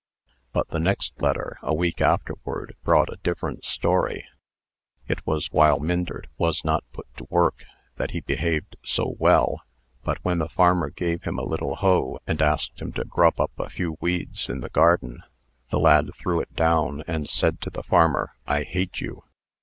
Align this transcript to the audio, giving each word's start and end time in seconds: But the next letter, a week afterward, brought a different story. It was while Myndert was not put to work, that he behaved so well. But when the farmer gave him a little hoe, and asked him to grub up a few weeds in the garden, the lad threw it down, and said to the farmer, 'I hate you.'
But 0.51 0.69
the 0.69 0.79
next 0.79 1.21
letter, 1.21 1.59
a 1.61 1.75
week 1.75 2.01
afterward, 2.01 2.75
brought 2.83 3.13
a 3.13 3.19
different 3.23 3.63
story. 3.65 4.25
It 5.07 5.23
was 5.27 5.51
while 5.51 5.79
Myndert 5.79 6.25
was 6.39 6.65
not 6.65 6.83
put 6.91 7.05
to 7.17 7.27
work, 7.29 7.65
that 7.97 8.09
he 8.09 8.21
behaved 8.21 8.77
so 8.83 9.13
well. 9.19 9.61
But 10.03 10.17
when 10.25 10.39
the 10.39 10.49
farmer 10.49 10.89
gave 10.89 11.21
him 11.21 11.37
a 11.37 11.45
little 11.45 11.75
hoe, 11.75 12.17
and 12.25 12.41
asked 12.41 12.81
him 12.81 12.91
to 12.93 13.05
grub 13.05 13.39
up 13.39 13.51
a 13.59 13.69
few 13.69 13.97
weeds 14.01 14.49
in 14.49 14.61
the 14.61 14.69
garden, 14.69 15.21
the 15.69 15.77
lad 15.77 16.09
threw 16.15 16.39
it 16.41 16.55
down, 16.55 17.03
and 17.05 17.29
said 17.29 17.61
to 17.61 17.69
the 17.69 17.83
farmer, 17.83 18.31
'I 18.47 18.63
hate 18.63 19.01
you.' 19.01 19.21